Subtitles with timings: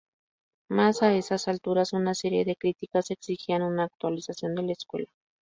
[0.67, 5.11] Mas a esas alturas una serie de críticas exigían una actualización de la escuela.